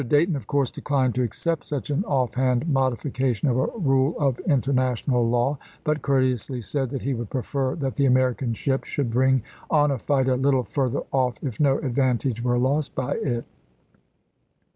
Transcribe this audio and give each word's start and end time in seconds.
Dayton, 0.07 0.35
of 0.35 0.47
course, 0.47 0.71
declined 0.71 1.13
to 1.13 1.21
accept 1.21 1.67
such 1.67 1.91
an 1.91 2.03
off 2.05 2.33
hand 2.33 2.67
modification 2.67 3.49
of 3.49 3.55
a 3.59 3.67
rule 3.77 4.15
of 4.17 4.39
international 4.47 5.29
law, 5.29 5.59
but 5.83 6.01
courteously 6.01 6.61
said 6.61 6.89
that 6.89 7.03
he 7.03 7.13
would 7.13 7.29
prefer 7.29 7.75
that 7.75 7.93
the 7.93 8.07
American 8.07 8.55
ship 8.55 8.83
should 8.83 9.11
bring 9.11 9.43
on 9.69 9.91
a 9.91 9.99
fight 9.99 10.27
a 10.27 10.33
little 10.33 10.63
further 10.63 11.03
off 11.11 11.35
if 11.43 11.59
no 11.59 11.77
advantage 11.77 12.43
were 12.43 12.57
lost 12.57 12.95
by 12.95 13.13
it. 13.13 13.45